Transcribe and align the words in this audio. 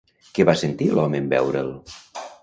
Què 0.37 0.45
va 0.49 0.53
sentir 0.61 0.87
l'home 0.99 1.21
en 1.23 1.27
veure'l? 1.33 1.69